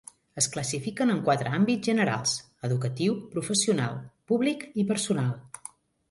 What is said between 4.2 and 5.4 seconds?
públic i personal.